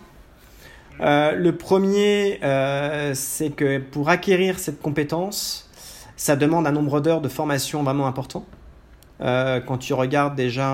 [1.01, 5.71] Euh, le premier, euh, c'est que pour acquérir cette compétence,
[6.17, 8.45] ça demande un nombre d'heures de formation vraiment important.
[9.19, 10.67] quand tu regardes déjà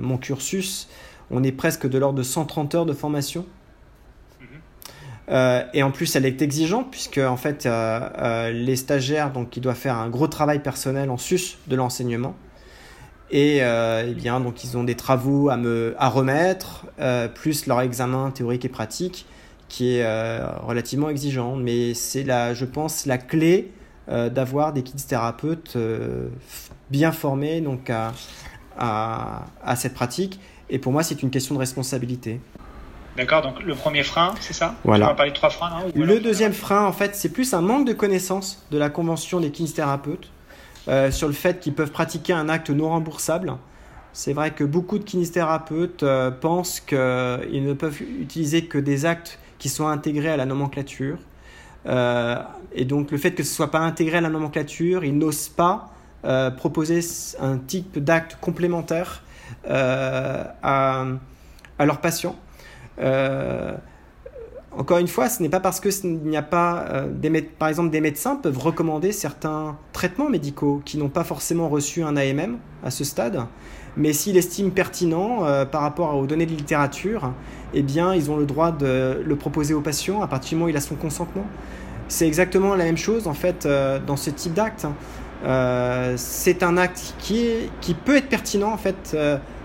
[0.00, 0.88] mon cursus,
[1.30, 3.46] on est presque de l'ordre de 130 heures de formation.
[5.30, 9.56] Euh, et en plus, elle est exigeante puisque en fait, euh, euh, les stagiaires donc
[9.56, 12.34] ils doivent faire un gros travail personnel en sus de l'enseignement.
[13.30, 16.86] Et, eh bien donc ils ont des travaux à me à remettre,
[17.34, 19.26] plus leur examen théorique et pratique
[19.68, 20.06] qui est
[20.62, 21.56] relativement exigeant.
[21.56, 23.72] Mais c'est la, je pense, la clé
[24.06, 25.76] d'avoir des kinésithérapeutes
[26.90, 28.12] bien formés donc à,
[28.76, 30.38] à cette pratique.
[30.70, 32.40] Et pour moi, c'est une question de responsabilité.
[33.16, 35.06] D'accord, donc le premier frein, c'est ça Voilà.
[35.06, 35.84] On va parler de trois freins.
[35.94, 39.50] le deuxième frein, en fait, c'est plus un manque de connaissance de la convention des
[39.50, 40.30] kinésithérapeutes
[40.88, 43.54] euh, sur le fait qu'ils peuvent pratiquer un acte non remboursable.
[44.12, 46.98] C'est vrai que beaucoup de kinésithérapeutes euh, pensent qu'ils
[47.64, 51.18] ne peuvent utiliser que des actes qui sont intégrés à la nomenclature.
[51.86, 52.36] Euh,
[52.72, 55.48] et donc le fait que ce ne soit pas intégré à la nomenclature, ils n'osent
[55.48, 55.90] pas
[56.56, 57.00] proposer
[57.38, 59.22] un type d'acte complémentaire
[59.68, 61.04] à,
[61.78, 62.34] à leurs patients.
[63.00, 63.72] Euh,
[64.76, 67.90] encore une fois, ce n'est pas parce que n'y a pas, euh, des, par exemple,
[67.90, 72.90] des médecins peuvent recommander certains traitements médicaux qui n'ont pas forcément reçu un AMM à
[72.90, 73.46] ce stade,
[73.96, 77.32] mais s'ils estiment pertinent euh, par rapport aux données de littérature,
[77.72, 80.66] eh bien, ils ont le droit de le proposer au patient à partir du moment
[80.66, 81.46] où il a son consentement.
[82.08, 83.66] C'est exactement la même chose en fait
[84.06, 84.86] dans ce type d'acte.
[86.16, 89.16] c'est un acte qui, est, qui peut être pertinent en fait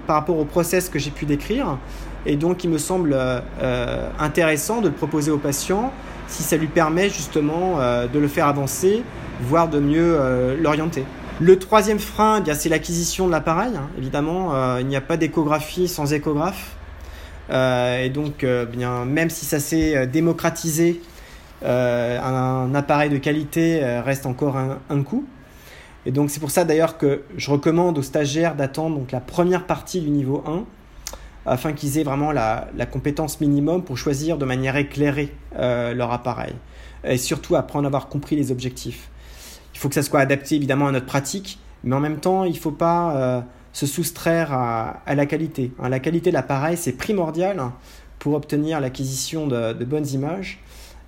[0.08, 1.78] par rapport au process que j'ai pu décrire,
[2.26, 5.92] et donc, il me semble euh, euh, intéressant de le proposer au patient
[6.28, 9.04] si ça lui permet justement euh, de le faire avancer,
[9.42, 10.20] voire de mieux
[10.62, 11.04] l'orienter.
[11.40, 13.72] Le troisième frein, eh c'est l'acquisition de l'appareil.
[13.76, 13.90] Hein.
[13.98, 16.76] Évidemment, il n'y a pas d'échographie sans échographe.
[17.50, 21.02] et donc, bien, même si ça s'est démocratisé,
[21.64, 25.26] un, appareil de qualité reste encore un, un coût.
[26.06, 30.02] Et donc, c'est pour ça d'ailleurs que je recommande aux stagiaires d'attendre la première partie
[30.02, 30.66] du niveau 1
[31.50, 36.54] afin qu'ils aient vraiment la, compétence minimum pour choisir de manière éclairée euh, leur appareil.
[37.04, 39.10] Et surtout apprendre à avoir compris les objectifs.
[39.74, 42.54] Il faut que ça soit adapté évidemment à notre pratique, mais en même temps, il
[42.54, 43.42] ne faut pas euh,
[43.74, 45.72] se soustraire à, la qualité.
[45.80, 47.62] Hein, la qualité de l'appareil, c'est primordial
[48.20, 50.62] pour obtenir l'acquisition de, bonnes images.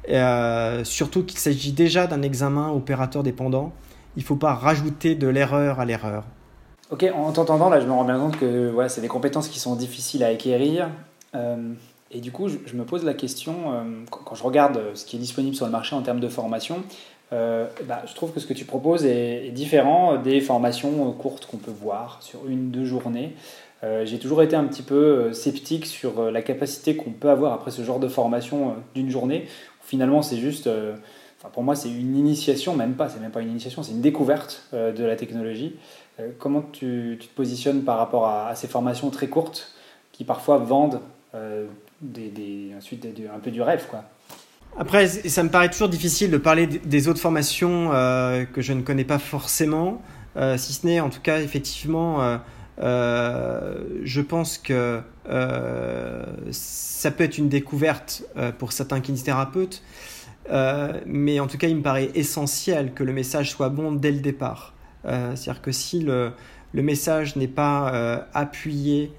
[0.10, 3.74] Euh, surtout qu'il s'agit déjà d'un examen opérateur dépendant.
[4.16, 6.24] Il ne faut pas rajouter de l'erreur à l'erreur.
[6.92, 9.76] Ok, en t'entendant, là, je me rends bien compte que c'est des compétences qui sont
[9.76, 10.90] difficiles à acquérir.
[12.12, 13.56] et du coup, je, me pose la question,
[14.10, 16.84] quand, je regarde ce qui est disponible sur le marché en termes de formation,
[17.32, 21.56] bah, je trouve que ce que tu proposes est, est différent des formations courtes qu'on
[21.56, 23.38] peut voir sur une, deux journées.
[24.04, 27.84] J'ai toujours été un petit peu sceptique sur la capacité qu'on peut avoir après ce
[27.84, 29.48] genre de formation d'une journée.
[29.82, 30.68] Finalement, c'est juste
[31.50, 34.64] pour moi, c'est une initiation, même pas, c'est même pas une initiation, c'est une découverte
[34.74, 35.76] euh, de la technologie.
[36.22, 39.74] Euh, comment tu, te positionnes par rapport à, ces formations très courtes
[40.12, 41.02] qui parfois vendent
[41.36, 41.66] euh,
[42.78, 44.04] ensuite un peu du rêve quoi?
[44.78, 49.04] Après, ça me paraît toujours difficile de parler des autres formations que je ne connais
[49.04, 50.02] pas forcément,
[50.56, 52.40] si ce n'est en tout cas effectivement,
[52.80, 55.02] je pense que
[56.52, 58.24] ça peut être une découverte
[58.60, 59.84] pour certains kinésithérapeutes.
[60.50, 64.12] Euh, mais en tout cas, il me paraît essentiel que le message soit bon dès
[64.12, 64.74] le départ.
[65.06, 66.34] Euh, c'est-à-dire que si le,
[66.74, 69.14] le message n'est pas euh, appuyé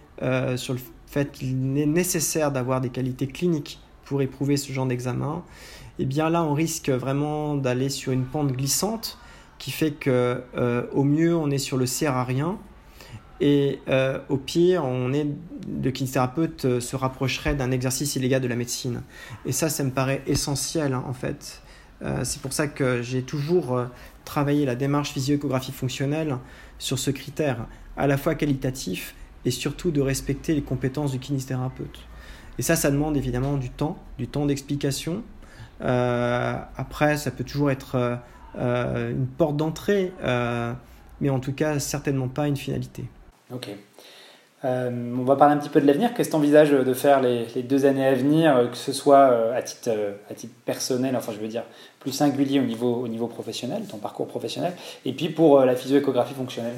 [0.54, 5.42] sur le fait qu'il est nécessaire d'avoir des qualités cliniques pour éprouver ce genre d'examen,
[5.98, 9.18] eh bien là, on risque vraiment d'aller sur une pente glissante
[9.58, 10.44] qui fait que,
[10.92, 12.56] au mieux, on est sur le sert à rien
[13.42, 15.26] et euh, au pire, on est,
[15.82, 19.02] le kinésithérapeute euh, se rapprocherait d'un exercice illégal de la médecine.
[19.44, 21.60] Et ça, ça me paraît essentiel hein, en fait.
[22.02, 23.84] Euh, c'est pour ça que j'ai toujours
[24.24, 26.36] travaillé la démarche physio-échographie fonctionnelle
[26.78, 32.00] sur ce critère, à la fois qualitatif et surtout de respecter les compétences du kinésithérapeute.
[32.58, 35.22] Et ça, ça demande évidemment du temps, du temps d'explication.
[35.80, 38.18] après, ça peut toujours être
[38.54, 40.12] une porte d'entrée,
[41.20, 43.04] mais en tout cas, certainement pas une finalité.
[43.52, 43.70] Ok.
[44.64, 46.14] Euh, on va parler un petit peu de l'avenir.
[46.14, 49.30] Qu'est-ce que tu envisages de faire les, deux années à venir, euh, que ce soit
[49.30, 49.90] euh, à titre,
[50.64, 51.64] personnel, enfin je veux dire
[51.98, 54.72] plus singulier au niveau, au niveau professionnel, ton parcours professionnel,
[55.04, 56.74] et puis pour la physio-échographie fonctionnelle?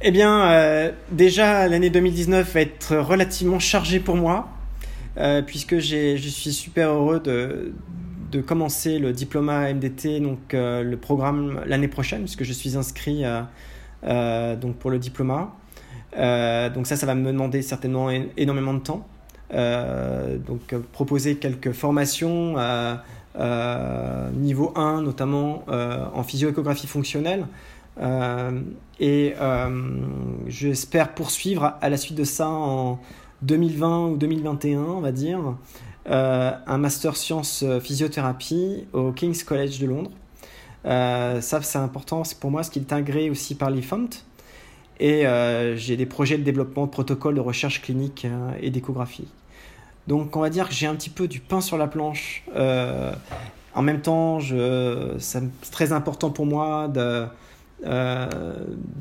[0.00, 4.48] Eh bien, déjà l'année 2019 va être relativement chargée pour moi,
[5.46, 7.72] puisque je suis super heureux de,
[8.30, 13.24] de commencer le diplôme MDT, donc le programme l'année prochaine, puisque je suis inscrit
[14.04, 15.48] donc pour le diplôme.
[16.16, 19.06] Euh, donc ça, ça va me demander certainement énormément de temps.
[19.52, 22.56] Euh, donc euh, proposer quelques formations
[24.34, 27.46] niveau 1, notamment en physio-échographie fonctionnelle.
[29.00, 29.34] et
[30.46, 33.00] j'espère poursuivre à la suite de ça en
[33.42, 35.40] 2020 ou 2021, on va dire,
[36.06, 40.12] un master sciences physiothérapie au King's College de Londres.
[40.84, 44.10] ça, c'est important pour moi, ce qui est intégré aussi par l'IFOMT.
[45.00, 49.28] Et euh, j'ai des projets de développement de protocoles de recherche clinique euh, et d'échographie.
[50.06, 52.44] Donc on va dire que j'ai un petit peu du pain sur la planche.
[52.54, 53.12] Euh,
[53.74, 54.38] en même temps,
[55.18, 57.26] c'est très important pour moi de,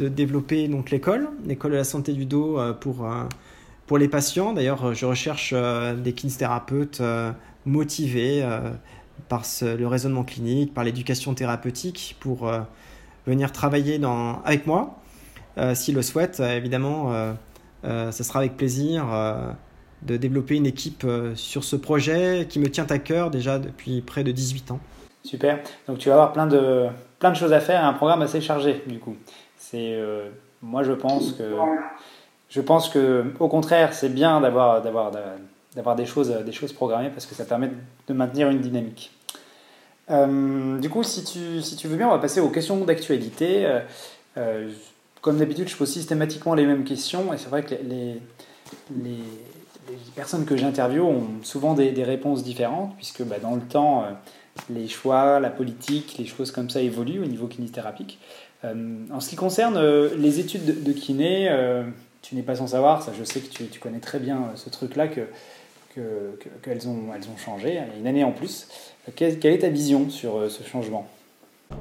[0.09, 3.07] développer donc l'école, l'école de la santé du dos pour,
[3.85, 4.51] pour les patients.
[4.53, 7.03] D'ailleurs, je recherche des kinésithérapeutes
[7.67, 8.43] motivés
[9.29, 12.51] par le raisonnement clinique, par l'éducation thérapeutique pour
[13.27, 14.01] venir travailler
[14.43, 15.02] avec moi
[15.57, 17.11] euh, s'il le souhaite, euh, évidemment,
[17.83, 19.05] euh, ce sera avec plaisir
[20.01, 24.23] de développer une équipe sur ce projet qui me tient à cœur déjà depuis près
[24.23, 24.79] de 18 ans.
[25.23, 25.59] Super.
[25.87, 26.87] Donc tu vas avoir plein de,
[27.19, 29.15] plein de choses à faire et un programme assez chargé du coup.
[30.61, 31.43] Moi je pense que,
[32.49, 35.11] je pense que au contraire c'est bien d'avoir, d'avoir,
[35.75, 37.71] d'avoir des, choses, des choses programmées parce que ça permet
[38.07, 39.11] de maintenir une dynamique.
[40.09, 43.65] du coup, si tu, si tu veux bien, on va passer aux questions d'actualité.
[45.23, 48.19] Comme d'habitude, je pose systématiquement les mêmes questions et c'est vrai que les,
[49.01, 49.17] les,
[50.15, 54.11] personnes que j'interviewe ont souvent des, réponses différentes puisque bah, dans le temps, euh,
[54.69, 58.19] les choix, la politique, les choses comme ça évoluent au niveau kinésithérapique.
[58.65, 61.49] Euh, en ce qui concerne euh, les études de, kiné,
[62.21, 65.07] tu n'es pas sans savoir, ça je sais que tu, connais très bien ce truc-là,
[65.07, 65.21] que,
[66.61, 68.67] qu'elles ont, elles ont changé, une année en plus.
[69.15, 71.07] quelle est ta vision sur ce changement?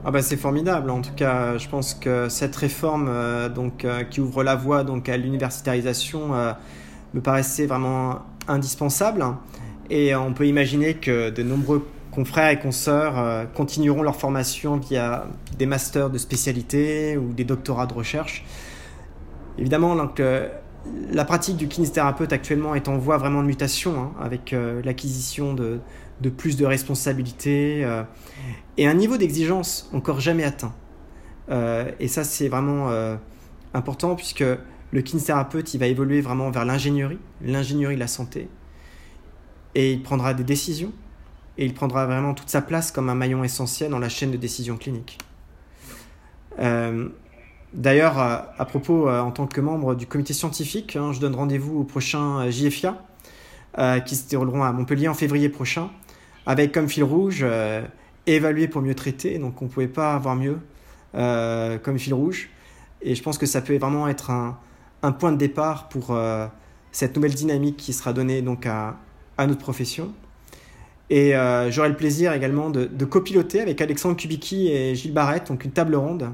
[0.04, 0.90] Ah bah c'est formidable.
[0.90, 4.84] En tout cas, je pense que cette réforme euh, donc, euh, qui ouvre la voie
[4.84, 6.52] donc, à l'universitarisation euh,
[7.14, 9.24] me paraissait vraiment indispensable.
[9.90, 15.26] Et on peut imaginer que de nombreux confrères et consoeurs continueront leur formation via
[15.58, 18.44] des masters de spécialité ou des doctorats de recherche.
[19.58, 20.22] Évidemment, donc,
[21.10, 25.80] la pratique du kinésithérapeute actuellement est en voie vraiment de mutation, hein, avec l'acquisition de,
[26.20, 28.04] de plus de responsabilités euh,
[28.76, 30.74] et un niveau d'exigence encore jamais atteint.
[31.50, 33.16] Euh, et ça, c'est vraiment euh,
[33.74, 34.44] important puisque
[34.92, 38.48] le kinésithérapeute, il va évoluer vraiment vers l'ingénierie, l'ingénierie de la santé,
[39.74, 40.92] et il prendra des décisions,
[41.56, 44.36] et il prendra vraiment toute sa place comme un maillon essentiel dans la chaîne de
[44.36, 45.18] décision clinique.
[47.72, 51.84] D'ailleurs, à propos, en tant que membre du comité scientifique, hein, je donne rendez-vous au
[51.84, 53.02] prochain JFIA
[54.04, 55.88] qui se dérouleront à Montpellier en février prochain,
[56.46, 57.44] avec comme fil rouge
[58.26, 59.38] évaluer pour mieux traiter.
[59.38, 60.58] Donc on ne pouvait pas avoir mieux
[61.12, 62.50] comme fil rouge.
[63.02, 66.16] Et je pense que ça peut vraiment être un, point de départ pour
[66.92, 68.96] cette nouvelle dynamique qui sera donnée donc à,
[69.38, 70.12] notre profession.
[71.10, 75.64] Et euh, j'aurai le plaisir également de, copiloter avec Alexandre Kubicki et Gilles Barrette, donc
[75.64, 76.32] une table ronde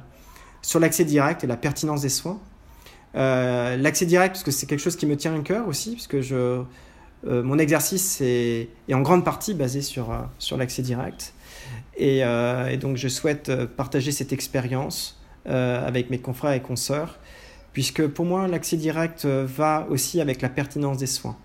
[0.61, 2.39] sur l'accès direct et la pertinence des soins.
[3.15, 6.21] Euh, l'accès direct, parce que c'est quelque chose qui me tient à cœur aussi, puisque
[6.21, 6.63] je,
[7.27, 11.35] euh, mon exercice est, en grande partie basé sur, sur l'accès direct.
[11.97, 17.19] Et, et, donc je souhaite partager cette expérience avec mes confrères et consoeurs,
[17.73, 21.37] puisque pour moi l'accès direct va aussi avec la pertinence des soins.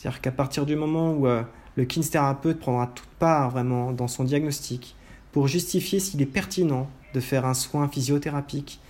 [0.00, 1.42] C'est-à-dire qu'à partir du moment où euh,
[1.76, 4.96] le kinésithérapeute prendra toute part vraiment dans son diagnostic
[5.30, 8.80] pour justifier s'il est pertinent de faire un soin physiothérapique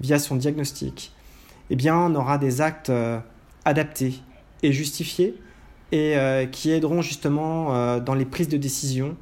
[0.00, 1.12] via son diagnostic,
[1.68, 3.20] eh bien on aura des actes euh,
[3.66, 4.14] adaptés
[4.62, 5.38] et justifiés
[5.94, 9.16] et euh, qui aideront justement dans les prises de décision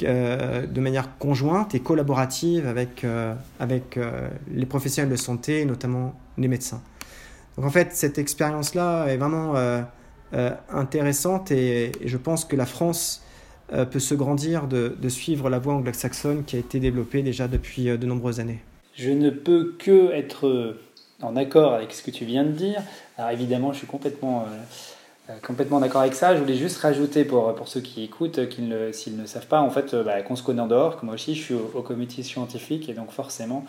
[0.00, 3.04] de manière conjointe et collaborative avec,
[3.58, 3.98] avec
[4.48, 6.80] les professionnels de santé, notamment les médecins.
[7.56, 9.54] Donc en fait, cette expérience-là est vraiment
[10.34, 13.24] euh, intéressante et, je pense que la France
[13.72, 17.88] euh, peut se grandir de, suivre la voie anglo-saxonne qui a été développée déjà depuis
[17.88, 18.58] euh, de nombreuses années.
[18.94, 20.76] Je ne peux que être
[21.22, 22.82] en accord avec ce que tu viens de dire.
[23.16, 24.44] Alors évidemment, je suis complètement,
[25.46, 26.34] complètement d'accord avec ça.
[26.34, 28.40] Je voulais juste rajouter pour, pour ceux qui écoutent,
[28.92, 31.34] s'ils ne savent pas, en fait, bah, qu'on se connaît en dehors, que moi aussi
[31.34, 33.64] je suis au, comité scientifique et donc forcément,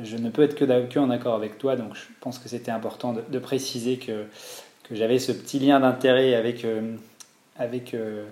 [0.00, 1.76] je ne peux être que, que en accord avec toi.
[1.76, 4.24] Donc je pense que c'était important de préciser que
[4.88, 6.94] que j'avais ce petit lien d'intérêt avec, euh,
[7.58, 8.24] avec euh,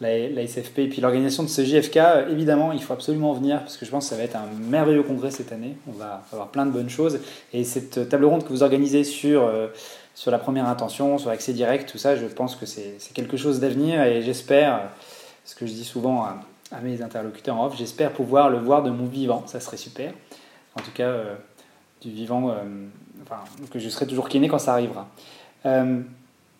[0.00, 1.98] la, SFP et puis l'organisation de ce JFK.
[2.30, 5.02] Évidemment, il faut absolument venir parce que je pense que ça va être un merveilleux
[5.02, 5.76] congrès cette année.
[5.88, 7.20] On va avoir plein de bonnes choses.
[7.52, 9.68] Et cette table ronde que vous organisez sur, euh,
[10.18, 13.60] sur la première intention, sur l'accès direct, tout ça, je pense que c'est quelque chose
[13.60, 14.90] d'avenir et j'espère,
[15.44, 18.90] ce que je dis souvent à, mes interlocuteurs en off, j'espère pouvoir le voir de
[18.90, 19.44] mon vivant.
[19.46, 20.12] Ça serait super.
[20.76, 21.14] En tout cas,
[22.02, 22.52] du vivant,
[23.22, 25.08] enfin, que je serai toujours kiné quand ça arrivera.
[25.66, 26.00] Euh,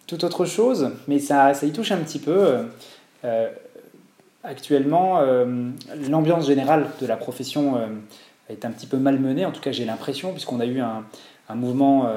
[0.06, 2.30] tout autre chose, mais ça, ça y touche un petit peu.
[2.30, 2.62] Euh,
[3.24, 3.50] euh,
[4.44, 5.20] actuellement,
[6.08, 7.76] l'ambiance générale de la profession
[8.48, 11.02] est un petit peu malmenée, en tout cas j'ai l'impression, puisqu'on a eu un,
[11.54, 12.10] mouvement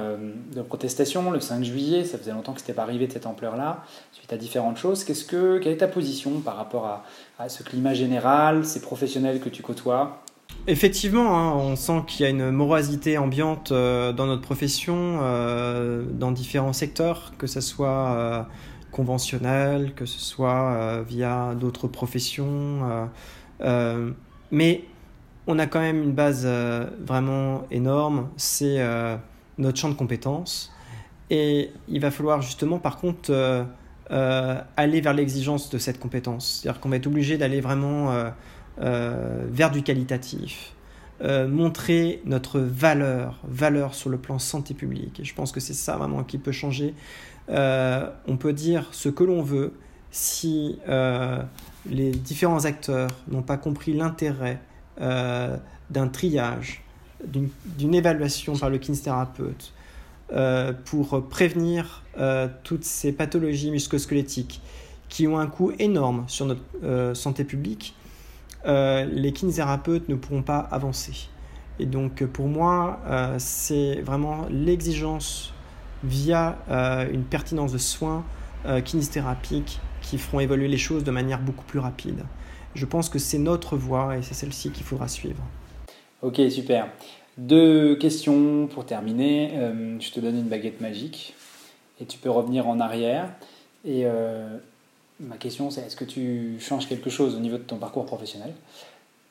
[0.53, 3.25] de protestation le 5 juillet, ça faisait longtemps que ce n'était pas arrivé de cette
[3.25, 5.03] ampleur-là, suite à différentes choses.
[5.03, 7.03] Qu'est-ce que, quelle est ta position par rapport
[7.39, 10.21] à, ce climat général, ces professionnels que tu côtoies?
[10.67, 16.03] Effectivement, hein, on sent qu'il y a une morosité ambiante euh, dans notre profession, euh,
[16.11, 18.43] dans différents secteurs, que ce soit euh,
[18.91, 23.09] conventionnel, que ce soit via d'autres professions.
[24.51, 24.83] mais
[25.47, 26.47] on a quand même une base
[26.99, 28.79] vraiment énorme, c'est
[29.57, 30.71] notre champ de compétences.
[31.29, 33.65] Et il va falloir justement, par contre,
[34.09, 36.61] aller vers l'exigence de cette compétence.
[36.61, 38.31] C'est-à-dire qu'on va être obligé d'aller vraiment
[38.79, 40.73] euh, vers du qualitatif,
[41.21, 45.19] euh, montrer notre valeur, valeur sur le plan santé publique.
[45.19, 46.95] Et je pense que c'est ça vraiment qui peut changer.
[47.49, 49.73] Euh, on peut dire ce que l'on veut
[50.09, 50.79] si
[51.85, 54.59] les différents acteurs n'ont pas compris l'intérêt
[55.01, 56.83] d'un triage,
[57.25, 59.73] d'une évaluation par le kinésithérapeute
[60.85, 62.03] pour prévenir
[62.63, 64.61] toutes ces pathologies musculosquelettiques
[65.09, 67.95] qui ont un coût énorme sur notre santé publique
[68.65, 71.29] euh, les kinésithérapeutes ne pourront pas avancer.
[71.79, 75.53] Et donc pour moi, euh, c'est vraiment l'exigence
[76.03, 78.23] via euh, une pertinence de soins
[78.85, 82.19] kinésithérapiques qui feront évoluer les choses de manière beaucoup plus rapide.
[82.73, 85.43] Je pense que c'est notre voie et c'est celle-ci qu'il faudra suivre.
[86.21, 86.87] Ok, super.
[87.37, 89.51] Deux questions pour terminer.
[89.99, 91.33] je te donne une baguette magique
[91.99, 93.29] et tu peux revenir en arrière.
[93.85, 94.05] Et
[95.21, 98.53] Ma question, c'est est-ce que tu changes quelque chose au niveau de ton parcours professionnel?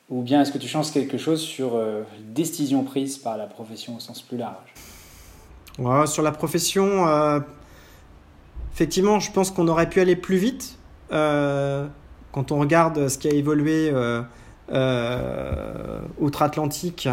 [0.09, 3.45] Ou bien est-ce que tu changes quelque chose sur euh, les décisions prises par la
[3.45, 4.73] profession au sens plus large?
[6.09, 7.39] Sur la profession, euh,
[8.73, 10.77] effectivement, je pense qu'on aurait pu aller plus vite.
[12.31, 13.91] Euh, quand on regarde ce qui a évolué
[16.19, 17.09] outre-Atlantique,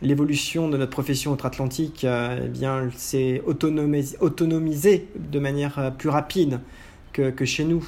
[0.00, 6.60] l'évolution de notre profession outre-Atlantique, eh bien, s'est autonomisé, de manière plus rapide
[7.12, 7.86] que, chez nous.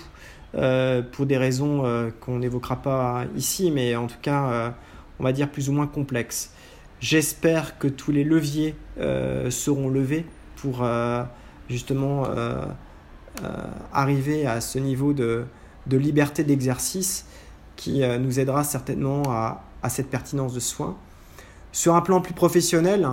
[0.56, 4.70] Euh, pour des raisons euh, qu'on n'évoquera pas ici, mais en tout cas, euh,
[5.18, 6.52] on va dire plus ou moins complexes.
[7.00, 8.74] J'espère que tous les leviers
[9.50, 10.24] seront levés
[10.56, 10.88] pour
[11.68, 12.24] justement
[13.92, 15.44] arriver à ce niveau de,
[15.86, 17.26] de liberté d'exercice
[17.76, 20.96] qui nous aidera certainement à, à, cette pertinence de soins.
[21.72, 23.08] Sur un plan plus professionnel,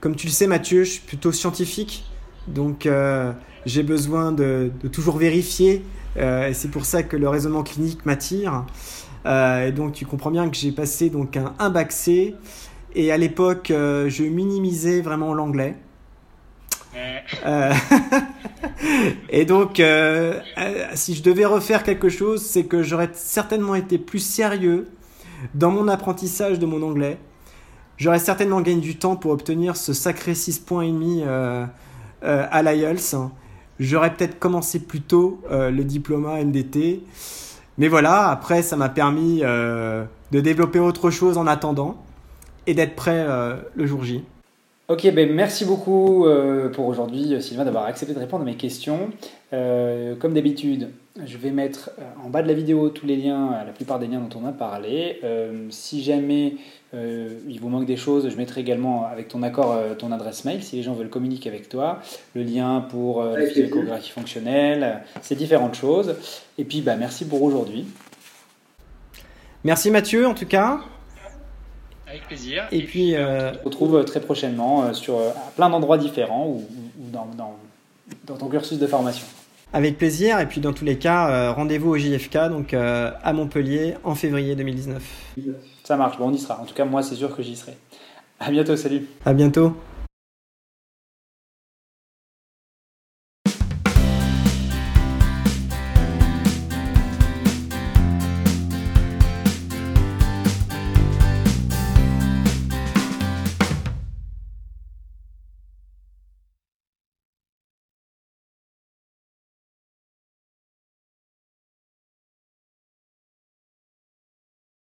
[0.00, 2.04] comme tu le sais Mathieu, je suis plutôt scientifique.
[2.46, 2.86] Donc
[3.64, 5.82] j'ai besoin de, toujours vérifier.
[6.16, 8.64] et c'est pour ça que le raisonnement clinique m'attire.
[9.24, 12.34] et donc tu comprends bien que j'ai passé donc un, un bac C.
[12.94, 15.74] Et à l'époque, je minimisais vraiment l'anglais.
[17.44, 17.72] Euh,
[19.28, 23.98] et donc, euh, euh, si je devais refaire quelque chose, c'est que j'aurais certainement été
[23.98, 24.88] plus sérieux
[25.54, 27.18] dans mon apprentissage de mon anglais.
[27.96, 30.90] J'aurais certainement gagné du temps pour obtenir ce sacré 6 points
[32.22, 33.16] à l'IELTS.
[33.78, 37.02] J'aurais peut-être commencé plus tôt le diplôme MDT.
[37.78, 42.02] Mais voilà, après, ça m'a permis de développer autre chose en attendant
[42.66, 43.26] et d'être prêt
[43.74, 44.24] le jour J.
[44.88, 48.54] Ok, ben merci beaucoup euh, pour aujourd'hui, euh, Sylvain, d'avoir accepté de répondre à mes
[48.54, 49.10] questions.
[49.52, 50.90] Euh, comme d'habitude,
[51.24, 51.90] je vais mettre
[52.24, 54.52] en bas de la vidéo tous les liens, la plupart des liens dont on a
[54.52, 55.20] parlé.
[55.70, 56.56] si jamais
[56.92, 60.76] il vous manque des choses, je mettrai également, avec ton accord, ton adresse mail, si
[60.76, 62.00] les gens veulent communiquer avec toi,
[62.34, 66.16] le lien pour l'échographie fonctionnelle, ces différentes choses.
[66.58, 67.86] Et puis, bah, merci pour aujourd'hui.
[69.64, 70.80] Merci Mathieu, en tout cas.
[72.06, 72.66] Avec plaisir.
[72.70, 76.64] Et, puis, euh, on se retrouve très prochainement euh, sur euh, plein d'endroits différents ou,
[77.12, 79.26] dans, dans, ton cursus de formation.
[79.72, 80.38] Avec plaisir.
[80.38, 85.02] Et puis, dans tous les cas, rendez-vous au JFK, donc à Montpellier, en février 2019.
[85.82, 86.18] Ça marche.
[86.18, 86.60] Bon, on y sera.
[86.60, 87.76] En tout cas, moi, c'est sûr que j'y serai.
[88.38, 88.76] À bientôt.
[88.76, 89.06] Salut.
[89.24, 89.76] À bientôt.